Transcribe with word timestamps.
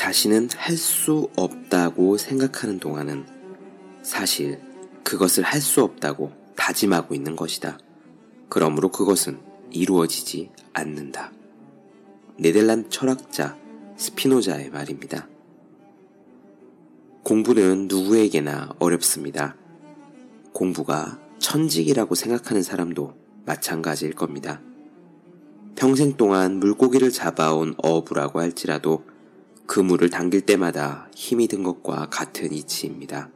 자신은 0.00 0.48
할 0.56 0.78
수 0.78 1.28
없다고 1.36 2.16
생각하는 2.16 2.80
동안은 2.80 3.26
사실 4.02 4.58
그것을 5.04 5.44
할 5.44 5.60
수 5.60 5.82
없다고 5.82 6.32
다짐하고 6.56 7.14
있는 7.14 7.36
것이다. 7.36 7.78
그러므로 8.48 8.90
그것은 8.90 9.40
이루어지지 9.70 10.52
않는다. 10.72 11.32
네덜란드 12.38 12.88
철학자 12.88 13.58
스피노자의 13.98 14.70
말입니다. 14.70 15.28
공부는 17.22 17.88
누구에게나 17.88 18.76
어렵습니다. 18.78 19.54
공부가 20.54 21.20
천직이라고 21.40 22.14
생각하는 22.14 22.62
사람도 22.62 23.14
마찬가지일 23.44 24.14
겁니다. 24.14 24.62
평생 25.76 26.16
동안 26.16 26.58
물고기를 26.58 27.10
잡아온 27.10 27.74
어부라고 27.76 28.40
할지라도 28.40 29.09
그물을 29.70 30.10
당길 30.10 30.40
때마다 30.40 31.08
힘이 31.14 31.46
든 31.46 31.62
것과 31.62 32.08
같은 32.10 32.52
이치입니다. 32.52 33.30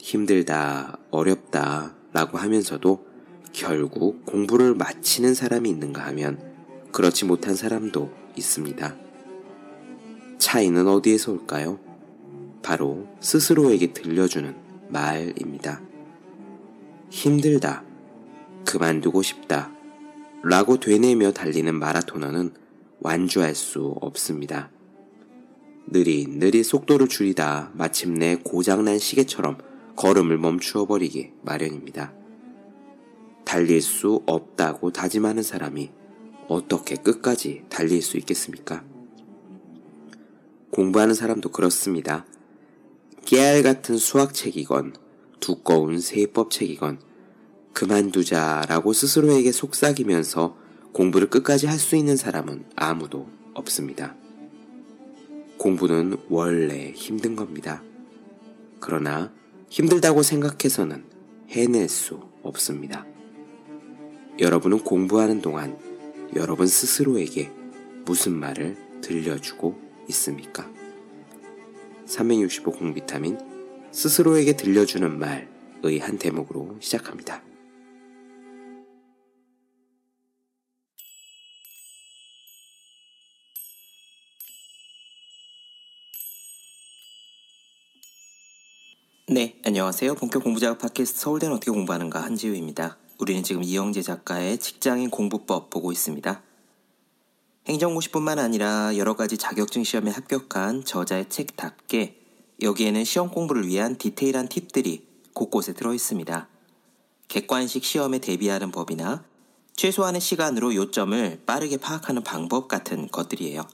힘들다, 0.00 0.98
어렵다 1.12 1.94
라고 2.12 2.36
하면서도 2.36 3.06
결국 3.52 4.26
공부를 4.26 4.74
마치는 4.74 5.34
사람이 5.34 5.70
있는가 5.70 6.04
하면 6.06 6.42
그렇지 6.90 7.26
못한 7.26 7.54
사람도 7.54 8.12
있습니다. 8.34 8.96
차이는 10.38 10.88
어디에서 10.88 11.30
올까요? 11.30 11.78
바로 12.64 13.06
스스로에게 13.20 13.92
들려주는 13.92 14.56
말입니다. 14.88 15.80
힘들다, 17.10 17.84
그만두고 18.66 19.22
싶다, 19.22 19.70
라고 20.42 20.80
되뇌며 20.80 21.34
달리는 21.34 21.72
마라토너는 21.72 22.52
완주할 22.98 23.54
수 23.54 23.96
없습니다. 24.00 24.72
느릿느릿 25.90 26.64
속도를 26.64 27.08
줄이다 27.08 27.72
마침내 27.74 28.36
고장난 28.44 28.98
시계처럼 28.98 29.58
걸음을 29.96 30.38
멈추어 30.38 30.86
버리기 30.86 31.32
마련입니다. 31.42 32.12
달릴 33.44 33.80
수 33.80 34.22
없다고 34.26 34.92
다짐하는 34.92 35.42
사람이 35.42 35.90
어떻게 36.48 36.96
끝까지 36.96 37.64
달릴 37.68 38.02
수 38.02 38.16
있겠습니까? 38.18 38.84
공부하는 40.70 41.14
사람도 41.14 41.50
그렇습니다. 41.50 42.26
깨알 43.24 43.62
같은 43.62 43.96
수학책이건 43.96 44.94
두꺼운 45.40 46.00
세법책이건 46.00 47.00
그만두자라고 47.72 48.92
스스로에게 48.92 49.52
속삭이면서 49.52 50.56
공부를 50.92 51.30
끝까지 51.30 51.66
할 51.66 51.78
수 51.78 51.96
있는 51.96 52.16
사람은 52.16 52.64
아무도 52.76 53.28
없습니다. 53.54 54.16
공부는 55.58 56.16
원래 56.28 56.92
힘든 56.92 57.36
겁니다. 57.36 57.82
그러나 58.80 59.32
힘들다고 59.68 60.22
생각해서는 60.22 61.04
해낼 61.48 61.88
수 61.88 62.20
없습니다. 62.42 63.04
여러분은 64.38 64.78
공부하는 64.80 65.42
동안 65.42 65.76
여러분 66.36 66.66
스스로에게 66.66 67.50
무슨 68.04 68.34
말을 68.34 68.76
들려주고 69.00 69.78
있습니까? 70.10 70.70
365 72.06 72.70
공비타민 72.72 73.38
스스로에게 73.90 74.56
들려주는 74.56 75.18
말의 75.18 75.98
한 75.98 76.18
대목으로 76.18 76.76
시작합니다. 76.80 77.42
네, 89.30 89.60
안녕하세요. 89.62 90.14
본격 90.14 90.42
공부작업 90.42 90.78
팟캐스트 90.78 91.20
서울대는 91.20 91.54
어떻게 91.54 91.70
공부하는가 91.70 92.22
한지우입니다. 92.22 92.96
우리는 93.18 93.42
지금 93.42 93.62
이영재 93.62 94.00
작가의 94.00 94.56
직장인 94.56 95.10
공부법 95.10 95.68
보고 95.68 95.92
있습니다. 95.92 96.42
행정고시뿐만 97.66 98.38
아니라 98.38 98.96
여러 98.96 99.16
가지 99.16 99.36
자격증 99.36 99.84
시험에 99.84 100.10
합격한 100.12 100.86
저자의 100.86 101.28
책답게 101.28 102.18
여기에는 102.62 103.04
시험 103.04 103.28
공부를 103.28 103.66
위한 103.66 103.98
디테일한 103.98 104.48
팁들이 104.48 105.06
곳곳에 105.34 105.74
들어 105.74 105.92
있습니다. 105.92 106.48
객관식 107.28 107.84
시험에 107.84 108.20
대비하는 108.20 108.72
법이나 108.72 109.26
최소한의 109.76 110.22
시간으로 110.22 110.74
요점을 110.74 111.42
빠르게 111.44 111.76
파악하는 111.76 112.24
방법 112.24 112.66
같은 112.66 113.08
것들이에요. 113.08 113.68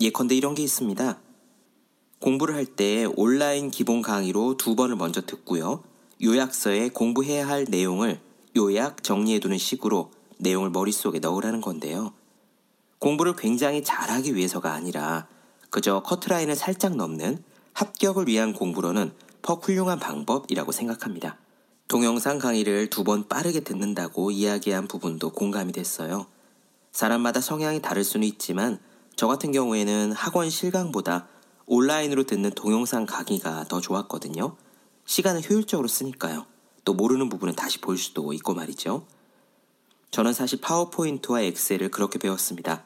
예컨대 0.00 0.36
이런 0.36 0.54
게 0.54 0.62
있습니다. 0.62 1.18
공부를 2.22 2.54
할 2.54 2.66
때 2.66 3.04
온라인 3.16 3.68
기본 3.72 4.00
강의로 4.00 4.56
두 4.56 4.76
번을 4.76 4.94
먼저 4.94 5.20
듣고요. 5.22 5.82
요약서에 6.22 6.90
공부해야 6.90 7.48
할 7.48 7.66
내용을 7.68 8.20
요약 8.56 9.02
정리해두는 9.02 9.58
식으로 9.58 10.12
내용을 10.38 10.70
머릿속에 10.70 11.18
넣으라는 11.18 11.60
건데요. 11.60 12.12
공부를 13.00 13.34
굉장히 13.34 13.82
잘하기 13.82 14.36
위해서가 14.36 14.72
아니라 14.72 15.26
그저 15.70 16.00
커트라인을 16.02 16.54
살짝 16.54 16.94
넘는 16.94 17.42
합격을 17.72 18.28
위한 18.28 18.52
공부로는 18.52 19.12
퍽 19.42 19.66
훌륭한 19.66 19.98
방법이라고 19.98 20.70
생각합니다. 20.70 21.38
동영상 21.88 22.38
강의를 22.38 22.88
두 22.88 23.02
번 23.02 23.26
빠르게 23.26 23.60
듣는다고 23.60 24.30
이야기한 24.30 24.86
부분도 24.86 25.30
공감이 25.30 25.72
됐어요. 25.72 26.26
사람마다 26.92 27.40
성향이 27.40 27.82
다를 27.82 28.04
수는 28.04 28.24
있지만 28.28 28.78
저 29.16 29.26
같은 29.26 29.50
경우에는 29.50 30.12
학원 30.12 30.50
실강보다 30.50 31.26
온라인으로 31.66 32.24
듣는 32.24 32.50
동영상 32.50 33.06
강의가 33.06 33.64
더 33.64 33.80
좋았거든요. 33.80 34.56
시간을 35.04 35.48
효율적으로 35.48 35.88
쓰니까요. 35.88 36.46
또 36.84 36.94
모르는 36.94 37.28
부분은 37.28 37.54
다시 37.54 37.80
볼 37.80 37.96
수도 37.98 38.32
있고 38.32 38.54
말이죠. 38.54 39.06
저는 40.10 40.32
사실 40.32 40.60
파워포인트와 40.60 41.42
엑셀을 41.42 41.90
그렇게 41.90 42.18
배웠습니다. 42.18 42.84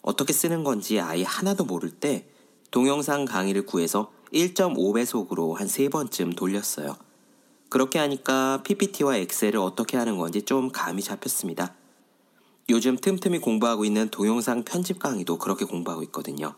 어떻게 0.00 0.32
쓰는 0.32 0.64
건지 0.64 1.00
아예 1.00 1.22
하나도 1.22 1.64
모를 1.64 1.90
때 1.90 2.28
동영상 2.70 3.24
강의를 3.24 3.66
구해서 3.66 4.10
1.5배속으로 4.32 5.54
한 5.54 5.68
세 5.68 5.88
번쯤 5.88 6.32
돌렸어요. 6.32 6.96
그렇게 7.68 7.98
하니까 7.98 8.62
PPT와 8.64 9.16
엑셀을 9.16 9.56
어떻게 9.56 9.96
하는 9.96 10.16
건지 10.18 10.42
좀 10.42 10.70
감이 10.70 11.02
잡혔습니다. 11.02 11.74
요즘 12.70 12.96
틈틈이 12.96 13.38
공부하고 13.40 13.84
있는 13.84 14.08
동영상 14.10 14.64
편집 14.64 14.98
강의도 14.98 15.38
그렇게 15.38 15.64
공부하고 15.64 16.02
있거든요. 16.04 16.54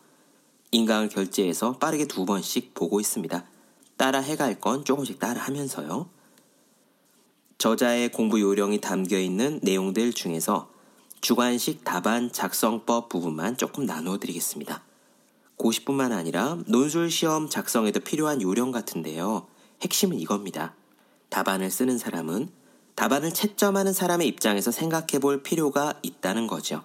인강을 0.74 1.08
결제해서 1.08 1.78
빠르게 1.78 2.06
두 2.06 2.26
번씩 2.26 2.74
보고 2.74 2.98
있습니다. 2.98 3.44
따라 3.96 4.18
해갈 4.20 4.60
건 4.60 4.84
조금씩 4.84 5.20
따라 5.20 5.40
하면서요. 5.40 6.08
저자의 7.58 8.10
공부 8.10 8.40
요령이 8.40 8.80
담겨 8.80 9.18
있는 9.18 9.60
내용들 9.62 10.12
중에서 10.12 10.68
주관식 11.20 11.84
답안 11.84 12.32
작성법 12.32 13.08
부분만 13.08 13.56
조금 13.56 13.86
나누어 13.86 14.18
드리겠습니다. 14.18 14.82
고시뿐만 15.56 16.12
아니라 16.12 16.58
논술 16.66 17.10
시험 17.10 17.48
작성에도 17.48 18.00
필요한 18.00 18.42
요령 18.42 18.72
같은데요. 18.72 19.46
핵심은 19.80 20.18
이겁니다. 20.18 20.74
답안을 21.30 21.70
쓰는 21.70 21.98
사람은 21.98 22.48
답안을 22.96 23.32
채점하는 23.32 23.92
사람의 23.92 24.26
입장에서 24.26 24.72
생각해 24.72 25.20
볼 25.20 25.42
필요가 25.42 25.94
있다는 26.02 26.48
거죠. 26.48 26.84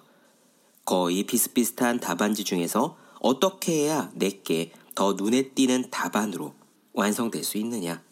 거의 0.84 1.24
비슷비슷한 1.24 1.98
답안지 2.00 2.44
중에서 2.44 2.96
어떻게 3.20 3.84
해야 3.84 4.10
내게 4.14 4.72
더 4.94 5.12
눈에 5.12 5.50
띄는 5.50 5.90
답안으로 5.90 6.54
완성될 6.92 7.44
수 7.44 7.58
있느냐? 7.58 8.02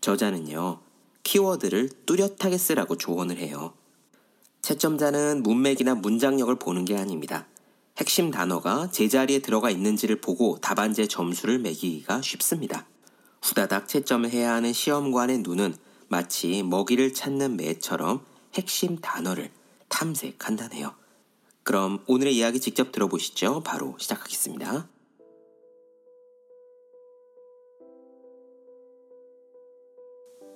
저자는요, 0.00 0.80
키워드를 1.22 1.90
뚜렷하게 2.06 2.58
쓰라고 2.58 2.96
조언을 2.96 3.38
해요. 3.38 3.72
채점자는 4.62 5.42
문맥이나 5.42 5.94
문장력을 5.94 6.54
보는 6.58 6.84
게 6.84 6.96
아닙니다. 6.96 7.46
핵심 7.98 8.30
단어가 8.30 8.90
제자리에 8.90 9.38
들어가 9.38 9.70
있는지를 9.70 10.20
보고 10.20 10.58
답안지의 10.58 11.08
점수를 11.08 11.58
매기기가 11.60 12.20
쉽습니다. 12.20 12.86
후다닥 13.42 13.88
채점을 13.88 14.28
해야 14.30 14.54
하는 14.54 14.72
시험관의 14.72 15.38
눈은 15.38 15.76
마치 16.08 16.62
먹이를 16.62 17.14
찾는 17.14 17.56
매처럼 17.56 18.24
핵심 18.54 18.98
단어를 18.98 19.50
탐색한다네요. 19.88 21.05
그럼 21.66 21.98
오늘의 22.06 22.36
이야기 22.36 22.60
직접 22.60 22.92
들어보시죠. 22.92 23.64
바로 23.64 23.96
시작하겠습니다. 23.98 24.88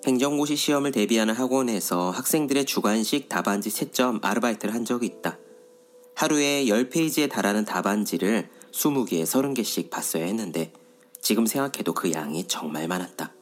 행정고시 0.06 0.54
시험을 0.54 0.92
대비하는 0.92 1.34
학원에서 1.34 2.10
학생들의 2.10 2.64
주관식 2.64 3.28
답안지 3.28 3.72
채점 3.72 4.20
아르바이트를 4.22 4.72
한 4.72 4.84
적이 4.84 5.06
있다. 5.06 5.36
하루에 6.14 6.66
10페이지에 6.66 7.28
달하는 7.28 7.64
답안지를 7.64 8.48
20개, 8.70 9.24
30개씩 9.24 9.90
봤어야 9.90 10.24
했는데 10.26 10.72
지금 11.20 11.44
생각해도 11.44 11.92
그 11.92 12.12
양이 12.12 12.46
정말 12.46 12.86
많았다. 12.86 13.34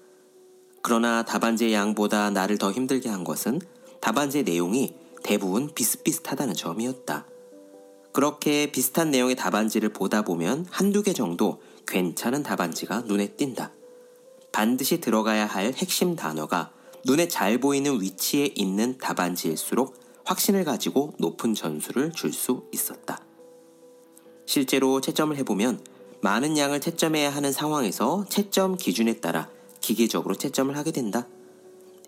그러나 0.80 1.22
답안지의 1.22 1.74
양보다 1.74 2.30
나를 2.30 2.56
더 2.56 2.72
힘들게 2.72 3.10
한 3.10 3.24
것은 3.24 3.60
답안지의 4.00 4.44
내용이 4.44 4.94
대부분 5.22 5.74
비슷비슷하다는 5.74 6.54
점이었다. 6.54 7.26
그렇게 8.18 8.72
비슷한 8.72 9.12
내용의 9.12 9.36
답안지를 9.36 9.90
보다 9.90 10.22
보면 10.22 10.66
한두 10.70 11.04
개 11.04 11.12
정도 11.12 11.62
괜찮은 11.86 12.42
답안지가 12.42 13.02
눈에 13.02 13.36
띈다. 13.36 13.70
반드시 14.50 15.00
들어가야 15.00 15.46
할 15.46 15.72
핵심 15.72 16.16
단어가 16.16 16.72
눈에 17.04 17.28
잘 17.28 17.58
보이는 17.58 18.00
위치에 18.00 18.50
있는 18.56 18.98
답안지일수록 18.98 19.94
확신을 20.24 20.64
가지고 20.64 21.14
높은 21.20 21.54
점수를 21.54 22.10
줄 22.10 22.32
수 22.32 22.64
있었다. 22.72 23.22
실제로 24.46 25.00
채점을 25.00 25.36
해보면 25.36 25.78
많은 26.20 26.58
양을 26.58 26.80
채점해야 26.80 27.30
하는 27.30 27.52
상황에서 27.52 28.26
채점 28.28 28.76
기준에 28.76 29.20
따라 29.20 29.48
기계적으로 29.80 30.34
채점을 30.34 30.76
하게 30.76 30.90
된다. 30.90 31.28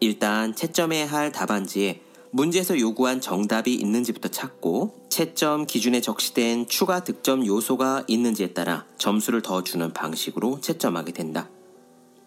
일단 0.01 0.57
채점해야 0.57 1.07
할 1.07 1.31
답안지에 1.31 2.03
문제에서 2.33 2.79
요구한 2.79 3.21
정답이 3.21 3.75
있는지부터 3.75 4.29
찾고 4.29 5.07
채점 5.09 5.67
기준에 5.67 6.01
적시된 6.01 6.69
추가 6.69 7.03
득점 7.03 7.45
요소가 7.45 8.05
있는지에 8.07 8.53
따라 8.53 8.87
점수를 8.99 9.43
더 9.43 9.65
주는 9.65 9.93
방식으로 9.93 10.61
채점하게 10.61 11.13
된다. 11.13 11.49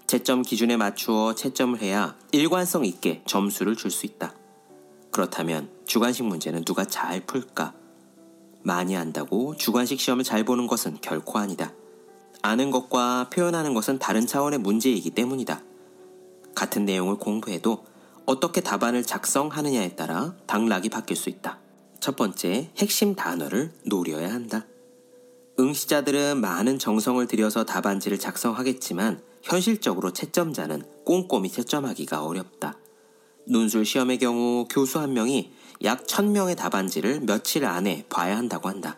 채점 0.05 0.41
기준에 0.41 0.75
맞추어 0.75 1.35
채점을 1.35 1.81
해야 1.81 2.17
일관성 2.33 2.85
있게 2.85 3.21
점수를 3.25 3.77
줄 3.77 3.89
수 3.91 4.05
있다. 4.05 4.35
그렇다면 5.11 5.69
주관식 5.85 6.25
문제는 6.25 6.65
누가 6.65 6.85
잘 6.85 7.25
풀까? 7.25 7.73
많이 8.61 8.97
안다고 8.97 9.55
주관식 9.55 9.99
시험을 9.99 10.23
잘 10.23 10.43
보는 10.43 10.67
것은 10.67 10.97
결코 11.01 11.39
아니다. 11.39 11.71
아는 12.41 12.71
것과 12.71 13.29
표현하는 13.31 13.73
것은 13.73 13.99
다른 13.99 14.27
차원의 14.27 14.59
문제이기 14.59 15.11
때문이다. 15.11 15.61
같은 16.55 16.83
내용을 16.83 17.15
공부해도 17.15 17.85
어떻게 18.25 18.61
답안을 18.61 19.03
작성하느냐에 19.03 19.95
따라 19.95 20.35
당락이 20.47 20.89
바뀔 20.89 21.17
수 21.17 21.29
있다. 21.29 21.59
첫 21.99 22.15
번째, 22.15 22.71
핵심 22.77 23.15
단어를 23.15 23.73
노려야 23.85 24.33
한다. 24.33 24.65
응시자들은 25.59 26.39
많은 26.41 26.79
정성을 26.79 27.25
들여서 27.27 27.65
답안지를 27.65 28.17
작성하겠지만 28.17 29.21
현실적으로 29.41 30.11
채점자는 30.11 30.83
꼼꼼히 31.05 31.49
채점하기가 31.49 32.25
어렵다. 32.25 32.77
논술 33.45 33.85
시험의 33.85 34.19
경우 34.19 34.65
교수 34.69 34.99
한 34.99 35.13
명이 35.13 35.51
약 35.83 36.05
1000명의 36.05 36.55
답안지를 36.55 37.21
며칠 37.21 37.65
안에 37.65 38.05
봐야 38.09 38.37
한다고 38.37 38.69
한다. 38.69 38.97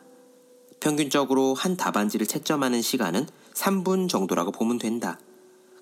평균적으로 0.79 1.55
한 1.55 1.75
답안지를 1.75 2.27
채점하는 2.27 2.81
시간은 2.81 3.27
3분 3.53 4.07
정도라고 4.07 4.51
보면 4.51 4.77
된다. 4.77 5.19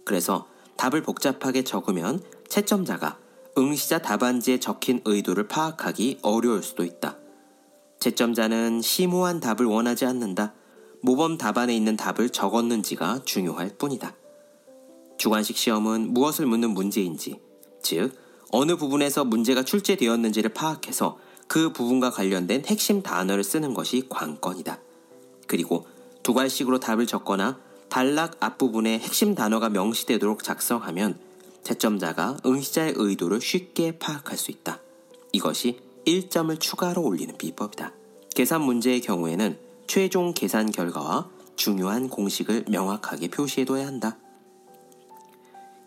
그래서 0.05 0.47
답을 0.77 1.03
복잡하게 1.03 1.63
적으면 1.63 2.23
채점자가 2.47 3.17
응시자 3.57 3.99
답안지에 3.99 4.59
적힌 4.59 5.01
의도를 5.05 5.47
파악하기 5.47 6.19
어려울 6.23 6.63
수도 6.63 6.83
있다. 6.83 7.17
채점자는 7.99 8.81
심오한 8.81 9.39
답을 9.39 9.65
원하지 9.65 10.05
않는다. 10.05 10.53
모범 11.01 11.37
답안에 11.37 11.75
있는 11.75 11.95
답을 11.95 12.29
적었는지가 12.29 13.21
중요할 13.25 13.75
뿐이다. 13.77 14.15
주관식 15.17 15.55
시험은 15.57 16.13
무엇을 16.13 16.45
묻는 16.45 16.71
문제인지, 16.71 17.39
즉, 17.81 18.17
어느 18.51 18.75
부분에서 18.75 19.25
문제가 19.25 19.63
출제되었는지를 19.63 20.53
파악해서 20.53 21.17
그 21.47 21.71
부분과 21.71 22.09
관련된 22.09 22.63
핵심 22.65 23.03
단어를 23.03 23.43
쓰는 23.43 23.73
것이 23.73 24.07
관건이다. 24.09 24.79
그리고 25.47 25.85
두괄식으로 26.23 26.79
답을 26.79 27.05
적거나 27.05 27.59
단락 27.89 28.37
앞부분에 28.39 28.99
핵심 28.99 29.35
단어가 29.35 29.69
명시되도록 29.69 30.43
작성하면 30.43 31.19
채점자가 31.63 32.37
응시자의 32.45 32.93
의도를 32.95 33.41
쉽게 33.41 33.97
파악할 33.97 34.37
수 34.37 34.51
있다. 34.51 34.79
이것이 35.31 35.79
1점을 36.05 36.59
추가로 36.59 37.01
올리는 37.01 37.35
비법이다. 37.37 37.93
계산 38.35 38.61
문제의 38.61 39.01
경우에는 39.01 39.57
최종 39.87 40.33
계산 40.33 40.71
결과와 40.71 41.29
중요한 41.55 42.09
공식을 42.09 42.65
명확하게 42.67 43.29
표시해둬야 43.29 43.85
한다. 43.87 44.17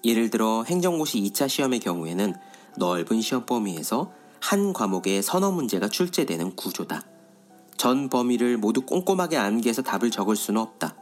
예를 0.05 0.31
들어 0.31 0.63
행정고시 0.63 1.21
2차 1.23 1.49
시험의 1.49 1.81
경우에는 1.81 2.35
넓은 2.79 3.21
시험 3.21 3.45
범위에서 3.45 4.13
한 4.41 4.73
과목에 4.73 5.23
서너 5.23 5.51
문제가 5.51 5.89
출제되는 5.89 6.55
구조다. 6.57 7.03
전 7.77 8.09
범위를 8.09 8.57
모두 8.57 8.83
꼼꼼하게 8.83 9.37
암기해서 9.37 9.83
답을 9.83 10.11
적을 10.11 10.37
수는 10.37 10.61
없다. 10.61 10.95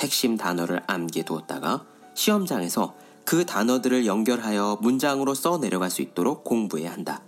핵심 0.00 0.36
단어를 0.36 0.82
암기해 0.86 1.24
두었다가 1.24 1.84
시험장에서 2.14 2.94
그 3.30 3.46
단어들을 3.46 4.06
연결하여 4.06 4.78
문장으로 4.82 5.34
써 5.34 5.60
내려갈 5.60 5.88
수 5.88 6.02
있도록 6.02 6.42
공부해야 6.42 6.90
한다. 6.90 7.22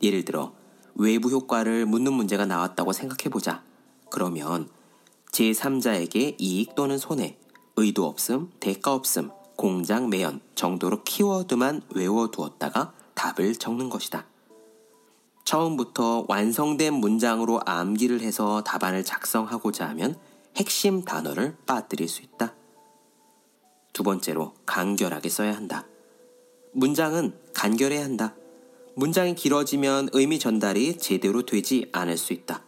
예를 0.00 0.24
들어 0.24 0.52
외부 0.94 1.28
효과를 1.28 1.86
묻는 1.86 2.12
문제가 2.12 2.46
나왔다고 2.46 2.92
생각해 2.92 3.30
보자. 3.30 3.64
그러면 4.12 4.68
제3자에게 5.32 6.36
이익 6.38 6.76
또는 6.76 6.98
손해, 6.98 7.36
의도 7.74 8.06
없음, 8.06 8.52
대가 8.60 8.94
없음, 8.94 9.32
공장 9.56 10.08
매연 10.08 10.40
정도로 10.54 11.02
키워드만 11.02 11.82
외워두었다가 11.92 12.92
답을 13.14 13.56
적는 13.56 13.88
것이다. 13.90 14.26
처음부터 15.44 16.26
완성된 16.28 16.94
문장으로 16.94 17.60
암기를 17.66 18.20
해서 18.20 18.62
답안을 18.62 19.02
작성하고자 19.02 19.88
하면 19.88 20.16
핵심 20.54 21.02
단어를 21.02 21.56
빠뜨릴 21.66 22.08
수 22.08 22.22
있다. 22.22 22.43
두 23.94 24.02
번째로 24.02 24.52
간결하게 24.66 25.30
써야 25.30 25.56
한다. 25.56 25.86
문장은 26.72 27.32
간결해야 27.54 28.04
한다. 28.04 28.34
문장이 28.96 29.36
길어지면 29.36 30.10
의미 30.12 30.38
전달이 30.38 30.98
제대로 30.98 31.46
되지 31.46 31.88
않을 31.92 32.18
수 32.18 32.32
있다. 32.32 32.64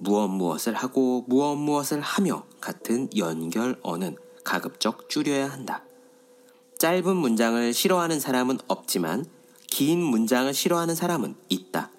무엇 0.00 0.28
무엇을 0.28 0.74
하고 0.74 1.24
무엇 1.28 1.56
무엇을 1.56 2.00
하며 2.00 2.46
같은 2.60 3.08
연결어는 3.16 4.16
가급적 4.44 5.10
줄여야 5.10 5.46
한다. 5.46 5.84
짧은 6.78 7.16
문장을 7.16 7.72
싫어하는 7.74 8.18
사람은 8.18 8.58
없지만 8.66 9.26
긴 9.66 10.02
문장을 10.02 10.52
싫어하는 10.52 10.94
사람은 10.94 11.36
있다. 11.50 11.90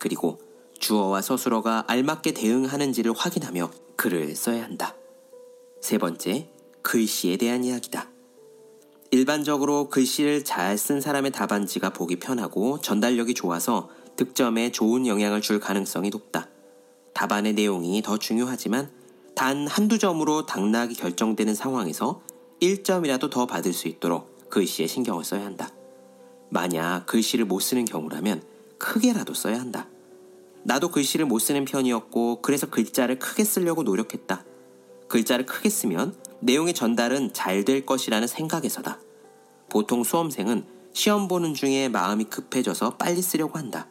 그리고 0.00 0.40
주어와 0.80 1.22
서술어가 1.22 1.84
알맞게 1.86 2.32
대응하는지를 2.32 3.12
확인하며 3.12 3.70
글을 3.94 4.34
써야 4.34 4.64
한다. 4.64 4.96
세 5.80 5.98
번째, 5.98 6.50
글씨에 6.86 7.36
대한 7.36 7.64
이야기다. 7.64 8.08
일반적으로 9.10 9.88
글씨를 9.88 10.44
잘 10.44 10.76
쓴 10.78 11.00
사람의 11.00 11.32
답안지가 11.32 11.90
보기 11.90 12.20
편하고 12.20 12.80
전달력이 12.80 13.34
좋아서 13.34 13.88
득점에 14.14 14.70
좋은 14.70 15.04
영향을 15.04 15.40
줄 15.40 15.58
가능성이 15.58 16.10
높다. 16.10 16.48
답안의 17.12 17.54
내용이 17.54 18.02
더 18.02 18.18
중요하지만 18.18 18.88
단 19.34 19.66
한두 19.66 19.98
점으로 19.98 20.46
당락이 20.46 20.94
결정되는 20.94 21.56
상황에서 21.56 22.22
1점이라도 22.62 23.30
더 23.30 23.46
받을 23.46 23.72
수 23.72 23.88
있도록 23.88 24.48
글씨에 24.48 24.86
신경을 24.86 25.24
써야 25.24 25.44
한다. 25.44 25.70
만약 26.50 27.04
글씨를 27.06 27.46
못 27.46 27.58
쓰는 27.58 27.84
경우라면 27.84 28.44
크게라도 28.78 29.34
써야 29.34 29.58
한다. 29.58 29.88
나도 30.62 30.90
글씨를 30.92 31.26
못 31.26 31.40
쓰는 31.40 31.64
편이었고 31.64 32.42
그래서 32.42 32.70
글자를 32.70 33.18
크게 33.18 33.42
쓰려고 33.42 33.82
노력했다. 33.82 34.44
글자를 35.08 35.46
크게 35.46 35.68
쓰면 35.68 36.25
내용의 36.40 36.74
전달은 36.74 37.32
잘 37.32 37.64
될 37.64 37.86
것이라는 37.86 38.26
생각에서다. 38.28 39.00
보통 39.68 40.04
수험생은 40.04 40.66
시험 40.92 41.28
보는 41.28 41.54
중에 41.54 41.88
마음이 41.88 42.24
급해져서 42.24 42.96
빨리 42.96 43.20
쓰려고 43.22 43.58
한다. 43.58 43.88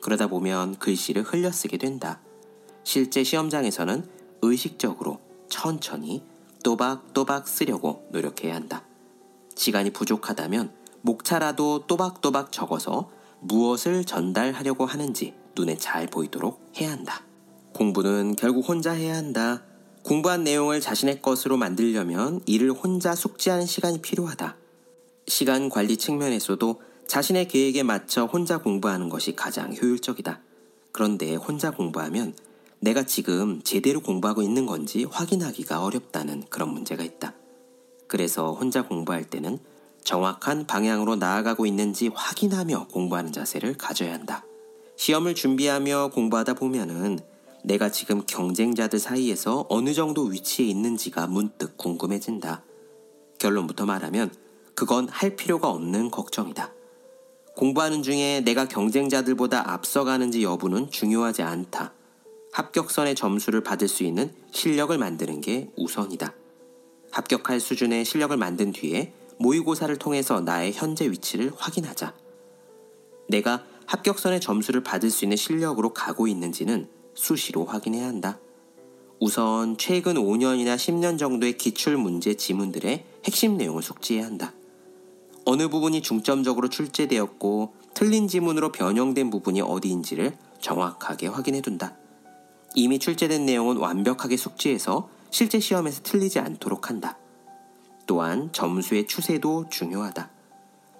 그러다 0.00 0.26
보면 0.26 0.76
글씨를 0.76 1.22
흘려 1.22 1.52
쓰게 1.52 1.76
된다. 1.76 2.20
실제 2.84 3.22
시험장에서는 3.22 4.08
의식적으로 4.42 5.20
천천히 5.48 6.22
또박또박 6.64 7.46
쓰려고 7.46 8.08
노력해야 8.10 8.54
한다. 8.54 8.84
시간이 9.54 9.90
부족하다면 9.90 10.72
목차라도 11.02 11.86
또박또박 11.86 12.52
적어서 12.52 13.10
무엇을 13.40 14.04
전달하려고 14.04 14.86
하는지 14.86 15.34
눈에 15.56 15.76
잘 15.76 16.06
보이도록 16.06 16.60
해야 16.80 16.90
한다. 16.90 17.22
공부는 17.74 18.36
결국 18.36 18.68
혼자 18.68 18.92
해야 18.92 19.16
한다. 19.16 19.62
공부한 20.08 20.42
내용을 20.42 20.80
자신의 20.80 21.20
것으로 21.20 21.58
만들려면 21.58 22.40
이를 22.46 22.70
혼자 22.72 23.14
숙지하는 23.14 23.66
시간이 23.66 24.00
필요하다. 24.00 24.56
시간 25.26 25.68
관리 25.68 25.98
측면에서도 25.98 26.80
자신의 27.06 27.46
계획에 27.48 27.82
맞춰 27.82 28.24
혼자 28.24 28.56
공부하는 28.56 29.10
것이 29.10 29.36
가장 29.36 29.76
효율적이다. 29.76 30.40
그런데 30.92 31.34
혼자 31.34 31.70
공부하면 31.70 32.32
내가 32.80 33.02
지금 33.02 33.60
제대로 33.62 34.00
공부하고 34.00 34.40
있는 34.40 34.64
건지 34.64 35.04
확인하기가 35.04 35.84
어렵다는 35.84 36.44
그런 36.48 36.72
문제가 36.72 37.04
있다. 37.04 37.34
그래서 38.06 38.54
혼자 38.54 38.80
공부할 38.86 39.24
때는 39.24 39.58
정확한 40.04 40.66
방향으로 40.66 41.16
나아가고 41.16 41.66
있는지 41.66 42.08
확인하며 42.14 42.86
공부하는 42.92 43.30
자세를 43.30 43.76
가져야 43.76 44.14
한다. 44.14 44.42
시험을 44.96 45.34
준비하며 45.34 46.12
공부하다 46.14 46.54
보면은 46.54 47.18
내가 47.64 47.90
지금 47.90 48.22
경쟁자들 48.26 48.98
사이에서 48.98 49.66
어느 49.68 49.92
정도 49.92 50.24
위치에 50.24 50.66
있는지가 50.66 51.26
문득 51.26 51.76
궁금해진다. 51.76 52.62
결론부터 53.38 53.86
말하면 53.86 54.32
그건 54.74 55.08
할 55.08 55.36
필요가 55.36 55.68
없는 55.68 56.10
걱정이다. 56.10 56.72
공부하는 57.56 58.02
중에 58.02 58.40
내가 58.44 58.66
경쟁자들보다 58.68 59.72
앞서가는지 59.72 60.44
여부는 60.44 60.90
중요하지 60.90 61.42
않다. 61.42 61.92
합격선의 62.52 63.14
점수를 63.14 63.62
받을 63.62 63.88
수 63.88 64.04
있는 64.04 64.32
실력을 64.52 64.96
만드는 64.96 65.40
게 65.40 65.70
우선이다. 65.76 66.32
합격할 67.10 67.60
수준의 67.60 68.04
실력을 68.04 68.36
만든 68.36 68.72
뒤에 68.72 69.12
모의고사를 69.38 69.96
통해서 69.96 70.40
나의 70.40 70.72
현재 70.72 71.10
위치를 71.10 71.52
확인하자. 71.56 72.14
내가 73.28 73.64
합격선의 73.86 74.40
점수를 74.40 74.82
받을 74.82 75.10
수 75.10 75.24
있는 75.24 75.36
실력으로 75.36 75.92
가고 75.92 76.28
있는지는 76.28 76.88
수시로 77.18 77.64
확인해야 77.64 78.06
한다. 78.06 78.38
우선 79.20 79.76
최근 79.76 80.14
5년이나 80.14 80.76
10년 80.76 81.18
정도의 81.18 81.58
기출 81.58 81.96
문제 81.96 82.34
지문들의 82.34 83.04
핵심 83.24 83.56
내용을 83.56 83.82
숙지해야 83.82 84.24
한다. 84.24 84.54
어느 85.44 85.68
부분이 85.68 86.02
중점적으로 86.02 86.68
출제되었고 86.68 87.74
틀린 87.94 88.28
지문으로 88.28 88.70
변형된 88.70 89.30
부분이 89.30 89.60
어디인지를 89.60 90.36
정확하게 90.60 91.26
확인해 91.26 91.60
둔다. 91.60 91.96
이미 92.76 93.00
출제된 93.00 93.44
내용은 93.44 93.78
완벽하게 93.78 94.36
숙지해서 94.36 95.08
실제 95.30 95.58
시험에서 95.58 96.02
틀리지 96.04 96.38
않도록 96.38 96.88
한다. 96.88 97.18
또한 98.06 98.50
점수의 98.52 99.08
추세도 99.08 99.68
중요하다. 99.70 100.30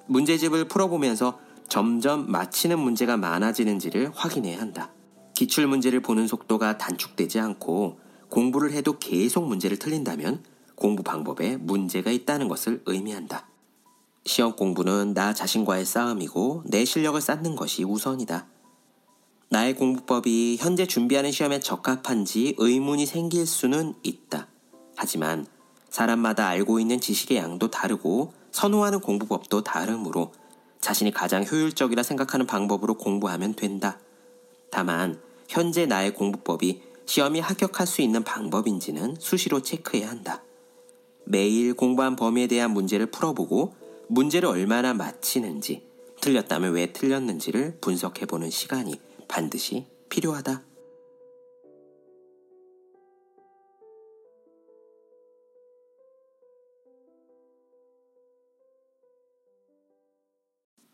문제집을 0.07 0.67
풀어보면서 0.67 1.39
점점 1.69 2.31
맞히는 2.31 2.79
문제가 2.79 3.17
많아지는지를 3.17 4.11
확인해야 4.15 4.61
한다. 4.61 4.91
기출 5.39 5.69
문제를 5.69 6.01
보는 6.01 6.27
속도가 6.27 6.79
단축되지 6.79 7.39
않고 7.39 8.01
공부를 8.29 8.73
해도 8.73 8.99
계속 8.99 9.47
문제를 9.47 9.79
틀린다면 9.79 10.43
공부 10.75 11.05
방법에 11.05 11.57
문제가 11.57 12.11
있다는 12.11 12.49
것을 12.49 12.83
의미한다. 12.87 13.47
시험 14.25 14.57
공부는 14.57 15.15
나 15.15 15.33
자신과의 15.33 15.85
싸움이고 15.85 16.65
내 16.67 16.85
실력을 16.85 17.21
쌓는 17.21 17.55
것이 17.55 17.85
우선이다. 17.85 18.49
나의 19.49 19.77
공부법이 19.77 20.57
현재 20.59 20.87
준비하는 20.87 21.31
시험에 21.31 21.61
적합한지 21.61 22.57
의문이 22.59 23.07
생길 23.07 23.47
수는 23.47 23.95
있다. 24.03 24.49
하지만 24.97 25.47
사람마다 25.89 26.49
알고 26.49 26.81
있는 26.81 27.01
지식의 27.01 27.37
양도 27.37 27.71
다르고 27.71 28.33
선호하는 28.51 28.99
공부법도 28.99 29.63
다르므로 29.63 30.33
자신이 30.81 31.13
가장 31.13 31.45
효율적이라 31.45 32.03
생각하는 32.03 32.45
방법으로 32.45 32.95
공부하면 32.95 33.55
된다. 33.55 34.01
다만 34.73 35.28
현재 35.49 35.87
나의 35.87 36.15
공부법이 36.15 36.83
시험이 37.07 37.41
합격할 37.41 37.87
수 37.87 38.03
있는 38.03 38.23
방법인지는 38.23 39.17
수시로 39.19 39.63
체크해야 39.63 40.09
한다. 40.09 40.45
매일 41.25 41.75
공부한 41.75 42.17
범위에 42.17 42.47
대한 42.47 42.71
문제를 42.73 43.07
풀어보고 43.07 43.75
문제를 44.09 44.49
얼마나 44.49 44.93
맞히는지, 44.93 45.89
틀렸다면 46.21 46.75
왜 46.75 46.93
틀렸는지를 46.93 47.79
분석해보는 47.81 48.51
시간이 48.51 49.01
반드시 49.27 49.87
필요하다. 50.11 50.65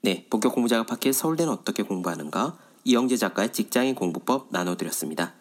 네, 0.02 0.26
본격 0.28 0.52
공부 0.54 0.68
작업 0.68 0.86
팟캐 0.86 1.12
서울대는 1.12 1.50
어떻게 1.50 1.82
공부하는가? 1.82 2.58
이영재 2.84 3.16
작가의 3.16 3.52
직장인 3.52 3.94
공부법 3.94 4.48
나눠드렸습니다. 4.50 5.32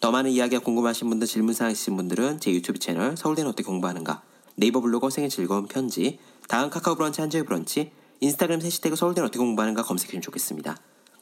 더 0.00 0.10
많은 0.10 0.32
이야기가 0.32 0.62
궁금하신 0.62 1.08
분들, 1.10 1.28
질문사항 1.28 1.70
있으신 1.70 1.96
분들은 1.96 2.40
제 2.40 2.50
유튜브 2.50 2.80
채널 2.80 3.16
서울대는 3.16 3.48
어떻게 3.48 3.62
공부하는가? 3.62 4.22
네이버 4.56 4.80
블로그 4.80 5.08
생의 5.08 5.30
즐거운 5.30 5.68
편지, 5.68 6.18
다음 6.48 6.70
카카오 6.70 6.96
브런치 6.96 7.20
한주의 7.20 7.44
브런치, 7.44 7.92
인스타그램 8.20 8.60
해시태그 8.60 8.96
서울대는 8.96 9.28
어떻게 9.28 9.38
공부하는가 9.38 9.84
검색해주면 9.84 10.22
좋겠습니다. 10.22 10.76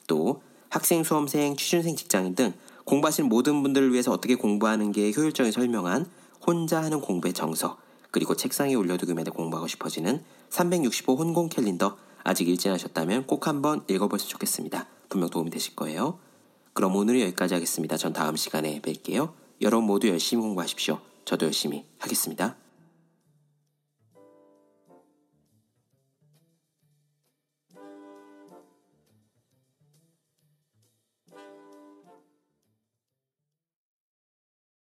또 0.07 0.43
학생, 0.71 1.05
수험생, 1.05 1.57
취준생, 1.57 1.95
직장인 1.95 2.35
등 2.35 2.55
공부하시는 2.85 3.29
모든 3.29 3.62
분들을 3.62 3.93
위해서 3.93 4.12
어떻게 4.12 4.37
공부하는 4.37 4.93
게 4.93 5.12
효율적인 5.12 5.52
설명한 5.52 6.07
혼자 6.47 6.83
하는 6.83 7.02
공부의 7.02 7.35
정석, 7.35 7.79
그리고 8.11 8.35
책상에 8.35 8.75
올려두기만 8.75 9.26
해 9.26 9.31
공부하고 9.31 9.69
싶어지는 9.69 10.25
365 10.49 11.17
혼공 11.17 11.50
캘린더 11.50 11.99
아직 12.25 12.49
읽지 12.49 12.69
않으셨다면 12.71 13.26
꼭 13.26 13.47
한번 13.47 13.85
읽어보셨으면 13.88 14.31
좋겠습니다. 14.31 14.87
분명 15.11 15.29
도움이 15.29 15.50
되실 15.50 15.76
거예요. 15.76 16.19
그럼 16.73 16.97
오늘은 16.97 17.21
여기까지 17.21 17.52
하겠습니다. 17.52 17.99
전 17.99 18.14
다음 18.14 18.37
시간에 18.37 18.81
뵐게요. 18.81 19.35
여러분 19.61 19.87
모두 19.87 20.09
열심히 20.09 20.43
공부하십시오. 20.43 21.00
저도 21.26 21.45
열심히 21.45 21.85
하겠습니다. 21.99 22.57